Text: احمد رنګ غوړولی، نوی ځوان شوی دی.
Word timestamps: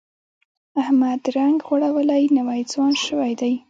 احمد 0.81 1.21
رنګ 1.37 1.57
غوړولی، 1.67 2.23
نوی 2.37 2.61
ځوان 2.71 2.93
شوی 3.05 3.31
دی. 3.41 3.53